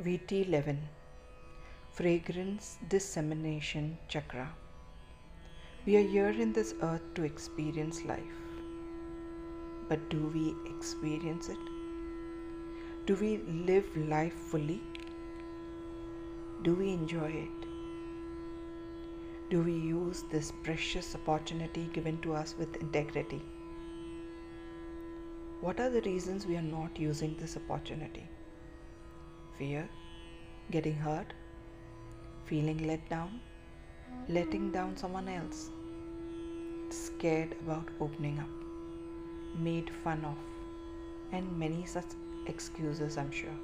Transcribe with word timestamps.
VT11 0.00 0.76
Fragrance 1.90 2.78
Dissemination 2.88 3.98
Chakra. 4.06 4.54
We 5.86 5.96
are 5.96 6.08
here 6.08 6.28
in 6.28 6.52
this 6.52 6.72
earth 6.82 7.02
to 7.16 7.24
experience 7.24 8.04
life. 8.04 8.38
But 9.88 10.08
do 10.08 10.30
we 10.32 10.54
experience 10.72 11.48
it? 11.48 11.58
Do 13.06 13.16
we 13.16 13.38
live 13.66 13.88
life 13.96 14.34
fully? 14.34 14.80
Do 16.62 16.76
we 16.76 16.90
enjoy 16.90 17.32
it? 17.48 17.68
Do 19.50 19.62
we 19.62 19.72
use 19.72 20.22
this 20.30 20.52
precious 20.62 21.16
opportunity 21.16 21.90
given 21.92 22.20
to 22.20 22.34
us 22.34 22.54
with 22.56 22.76
integrity? 22.76 23.42
What 25.60 25.80
are 25.80 25.90
the 25.90 26.02
reasons 26.02 26.46
we 26.46 26.56
are 26.56 26.62
not 26.62 27.00
using 27.00 27.36
this 27.40 27.56
opportunity? 27.56 28.28
Fear, 29.58 29.88
getting 30.70 30.94
hurt, 30.94 31.32
feeling 32.44 32.86
let 32.86 33.08
down, 33.08 33.40
letting 34.28 34.70
down 34.70 34.96
someone 34.96 35.28
else, 35.28 35.70
scared 36.90 37.56
about 37.64 37.88
opening 38.00 38.38
up, 38.38 39.58
made 39.58 39.90
fun 40.04 40.24
of, 40.24 40.36
and 41.32 41.58
many 41.58 41.84
such 41.84 42.04
excuses, 42.46 43.18
I'm 43.18 43.32
sure. 43.32 43.58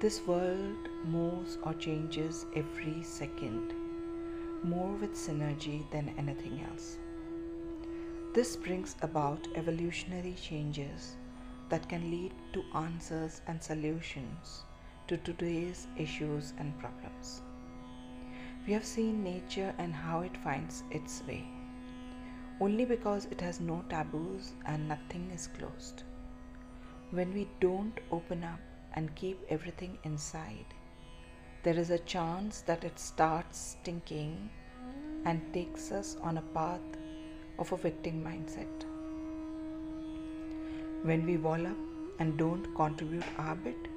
This 0.00 0.20
world 0.26 0.88
moves 1.04 1.56
or 1.62 1.74
changes 1.74 2.44
every 2.56 3.04
second, 3.04 3.72
more 4.64 4.94
with 4.94 5.14
synergy 5.14 5.88
than 5.92 6.12
anything 6.18 6.60
else. 6.68 6.96
This 8.32 8.56
brings 8.56 8.96
about 9.00 9.46
evolutionary 9.54 10.34
changes 10.42 11.14
that 11.68 11.88
can 11.88 12.10
lead 12.10 12.32
to 12.52 12.64
answers 12.74 13.40
and 13.46 13.62
solutions 13.62 14.64
to 15.08 15.16
today's 15.18 15.86
issues 15.96 16.52
and 16.58 16.78
problems. 16.78 17.42
We 18.66 18.72
have 18.72 18.84
seen 18.84 19.22
nature 19.22 19.74
and 19.78 19.94
how 19.94 20.20
it 20.20 20.36
finds 20.38 20.84
its 20.90 21.22
way, 21.28 21.44
only 22.60 22.84
because 22.84 23.26
it 23.26 23.40
has 23.40 23.60
no 23.60 23.84
taboos 23.88 24.52
and 24.64 24.88
nothing 24.88 25.30
is 25.34 25.48
closed. 25.48 26.04
When 27.10 27.32
we 27.34 27.48
don't 27.60 28.00
open 28.10 28.42
up 28.42 28.60
and 28.94 29.14
keep 29.14 29.38
everything 29.48 29.98
inside, 30.04 30.66
there 31.62 31.78
is 31.78 31.90
a 31.90 31.98
chance 31.98 32.60
that 32.62 32.84
it 32.84 32.98
starts 32.98 33.76
stinking 33.80 34.50
and 35.24 35.52
takes 35.52 35.92
us 35.92 36.16
on 36.22 36.38
a 36.38 36.42
path 36.42 36.80
of 37.58 37.72
a 37.72 37.76
victim 37.76 38.22
mindset. 38.22 38.93
When 41.08 41.26
we 41.26 41.36
wall 41.36 41.66
up 41.66 41.76
and 42.18 42.38
don't 42.38 42.74
contribute 42.74 43.26
our 43.38 43.54
bit, 43.56 43.88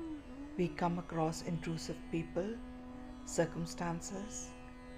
we 0.58 0.68
come 0.68 1.00
across 1.00 1.42
intrusive 1.44 1.96
people, 2.12 2.50
circumstances, 3.24 4.50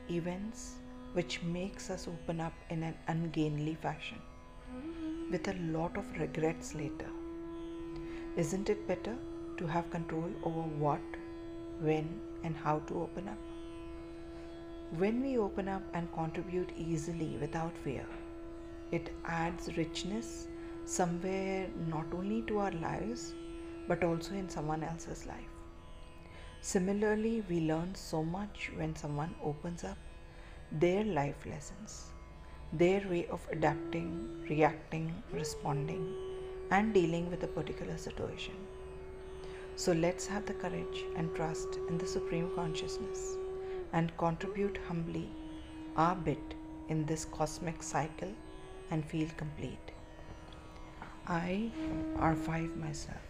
events 0.09 0.77
which 1.13 1.43
makes 1.43 1.91
us 1.91 2.07
open 2.07 2.41
up 2.41 2.53
in 2.71 2.81
an 2.81 2.95
ungainly 3.09 3.75
fashion 3.75 4.17
with 5.29 5.49
a 5.49 5.53
lot 5.77 5.97
of 5.97 6.11
regrets 6.19 6.73
later. 6.73 7.11
Isn't 8.35 8.71
it 8.71 8.87
better 8.87 9.15
to 9.57 9.67
have 9.67 9.91
control 9.91 10.31
over 10.41 10.67
what, 10.85 11.17
when, 11.79 12.19
and 12.43 12.57
how 12.57 12.79
to 12.87 13.03
open 13.03 13.27
up? 13.27 13.37
When 14.97 15.21
we 15.21 15.37
open 15.37 15.67
up 15.67 15.83
and 15.93 16.11
contribute 16.11 16.71
easily 16.75 17.37
without 17.39 17.77
fear, 17.83 18.07
it 18.91 19.11
adds 19.25 19.77
richness 19.77 20.47
somewhere 20.89 21.67
not 21.87 22.05
only 22.17 22.41
to 22.49 22.57
our 22.57 22.71
lives 22.71 23.33
but 23.87 24.03
also 24.03 24.33
in 24.33 24.49
someone 24.49 24.83
else's 24.83 25.25
life. 25.27 25.53
Similarly, 26.61 27.43
we 27.49 27.59
learn 27.61 27.93
so 27.95 28.23
much 28.23 28.71
when 28.75 28.95
someone 28.95 29.35
opens 29.43 29.83
up 29.83 29.97
their 30.71 31.03
life 31.03 31.45
lessons, 31.45 32.07
their 32.73 33.07
way 33.07 33.27
of 33.27 33.47
adapting, 33.51 34.45
reacting, 34.49 35.13
responding, 35.31 36.13
and 36.71 36.93
dealing 36.93 37.29
with 37.29 37.43
a 37.43 37.47
particular 37.47 37.97
situation. 37.97 38.55
So 39.75 39.93
let's 39.93 40.27
have 40.27 40.45
the 40.45 40.53
courage 40.53 41.05
and 41.15 41.33
trust 41.35 41.77
in 41.87 41.97
the 41.97 42.07
Supreme 42.07 42.49
Consciousness 42.55 43.37
and 43.93 44.15
contribute 44.17 44.79
humbly 44.87 45.29
our 45.95 46.15
bit 46.15 46.55
in 46.89 47.05
this 47.05 47.25
cosmic 47.25 47.81
cycle 47.81 48.33
and 48.91 49.05
feel 49.05 49.29
complete. 49.37 49.91
I 51.31 51.69
R5 52.17 52.75
myself. 52.77 53.21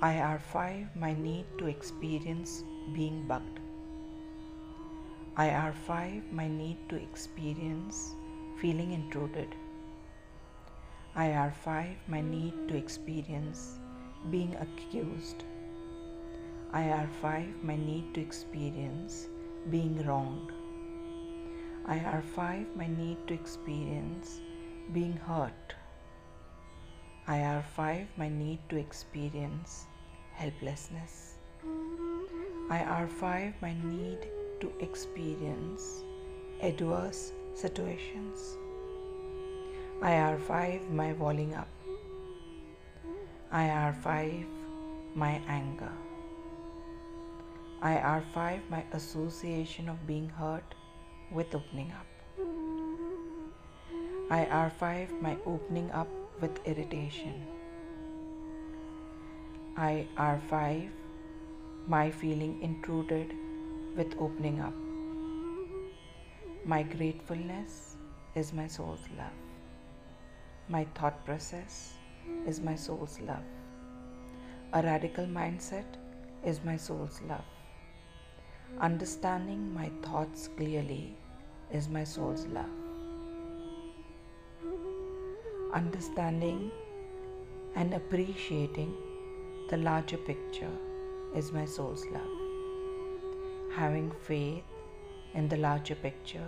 I 0.00 0.14
R5 0.14 0.96
my 0.96 1.14
need 1.14 1.46
to 1.58 1.66
experience 1.68 2.64
being 2.92 3.28
bugged. 3.28 3.60
I 5.36 5.50
R5 5.50 6.32
my 6.32 6.48
need 6.48 6.78
to 6.88 6.96
experience 6.96 8.16
feeling 8.60 8.90
intruded. 8.92 9.54
I 11.14 11.28
R5 11.28 11.94
my 12.08 12.20
need 12.20 12.54
to 12.66 12.76
experience 12.76 13.78
being 14.28 14.56
accused. 14.56 15.44
I 16.72 17.06
R5 17.06 17.62
my 17.62 17.76
need 17.76 18.14
to 18.14 18.20
experience 18.20 19.28
being 19.70 20.04
wronged. 20.04 20.50
I 21.86 21.98
R5 22.00 22.74
my 22.74 22.88
need 22.88 23.28
to 23.28 23.34
experience 23.34 24.40
being 24.92 25.16
hurt. 25.16 25.76
I 27.28 27.38
R5 27.38 28.06
my 28.16 28.28
need 28.28 28.58
to 28.68 28.76
experience 28.76 29.86
helplessness. 30.34 31.34
I 32.68 32.78
R5 32.78 33.54
my 33.62 33.74
need 33.84 34.18
to 34.60 34.72
experience 34.80 36.02
adverse 36.60 37.30
situations. 37.54 38.56
I 40.02 40.10
R5 40.10 40.90
my 40.90 41.12
walling 41.12 41.54
up. 41.54 41.68
I 43.52 43.68
R5 43.68 44.44
my 45.14 45.40
anger. 45.46 45.92
I 47.82 47.94
R5 48.34 48.68
my 48.68 48.84
association 48.92 49.88
of 49.88 50.08
being 50.08 50.28
hurt 50.28 50.74
with 51.30 51.54
opening 51.54 51.92
up. 51.92 52.06
I 54.28 54.44
R5 54.46 55.20
my 55.22 55.36
opening 55.46 55.88
up 55.92 56.08
with 56.40 56.58
irritation. 56.66 57.44
I 59.76 60.06
R5 60.16 60.90
my 61.88 62.10
feeling 62.10 62.60
intruded 62.62 63.34
with 63.96 64.14
opening 64.20 64.60
up. 64.60 64.74
My 66.64 66.84
gratefulness 66.84 67.96
is 68.36 68.52
my 68.52 68.68
soul's 68.68 69.08
love. 69.18 69.32
My 70.68 70.84
thought 70.94 71.24
process 71.24 71.94
is 72.46 72.60
my 72.60 72.76
soul's 72.76 73.18
love. 73.20 73.42
A 74.72 74.82
radical 74.82 75.26
mindset 75.26 75.96
is 76.44 76.60
my 76.64 76.76
soul's 76.76 77.20
love. 77.22 77.44
Understanding 78.80 79.74
my 79.74 79.90
thoughts 80.02 80.48
clearly 80.56 81.16
is 81.72 81.88
my 81.88 82.04
soul's 82.04 82.46
love. 82.46 82.81
Understanding 85.74 86.70
and 87.76 87.94
appreciating 87.94 88.94
the 89.70 89.78
larger 89.78 90.18
picture 90.18 90.74
is 91.34 91.50
my 91.50 91.64
soul's 91.64 92.04
love. 92.12 92.34
Having 93.74 94.12
faith 94.20 94.64
in 95.32 95.48
the 95.48 95.56
larger 95.56 95.94
picture 95.94 96.46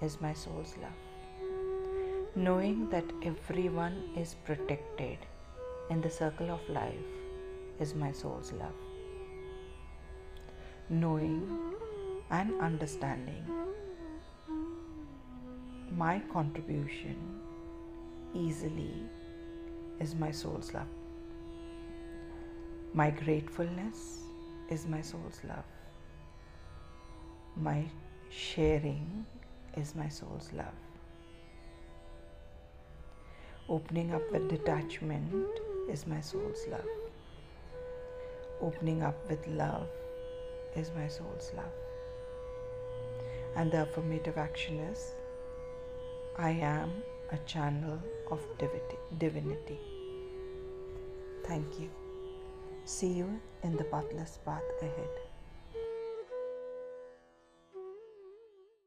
is 0.00 0.18
my 0.22 0.32
soul's 0.32 0.74
love. 0.80 2.32
Knowing 2.36 2.88
that 2.88 3.04
everyone 3.22 4.02
is 4.16 4.34
protected 4.46 5.18
in 5.90 6.00
the 6.00 6.08
circle 6.08 6.50
of 6.50 6.66
life 6.70 7.12
is 7.78 7.94
my 7.94 8.12
soul's 8.12 8.50
love. 8.52 8.80
Knowing 10.88 11.74
and 12.30 12.58
understanding 12.62 13.44
my 15.94 16.18
contribution 16.32 17.43
easily 18.34 18.94
is 20.00 20.14
my 20.14 20.30
soul's 20.30 20.74
love. 20.74 20.86
My 22.92 23.10
gratefulness 23.10 24.20
is 24.68 24.86
my 24.86 25.00
soul's 25.00 25.40
love. 25.48 25.64
My 27.56 27.84
sharing 28.30 29.24
is 29.76 29.94
my 29.94 30.08
soul's 30.08 30.52
love. 30.52 30.78
Opening 33.68 34.12
up 34.14 34.22
with 34.32 34.48
detachment 34.48 35.32
is 35.88 36.06
my 36.06 36.20
soul's 36.20 36.66
love. 36.68 36.84
Opening 38.60 39.02
up 39.02 39.16
with 39.28 39.46
love 39.48 39.88
is 40.76 40.90
my 40.96 41.08
soul's 41.08 41.50
love. 41.56 41.72
And 43.56 43.70
the 43.70 43.82
affirmative 43.82 44.36
action 44.36 44.80
is 44.80 45.14
I 46.36 46.50
am 46.50 47.02
a 47.32 47.38
channel 47.46 48.00
of 48.30 48.40
divinity. 49.18 49.78
Thank 51.46 51.80
you. 51.80 51.90
See 52.84 53.12
you 53.12 53.40
in 53.62 53.76
the 53.76 53.84
pathless 53.84 54.38
path 54.44 54.62
ahead. 54.80 55.33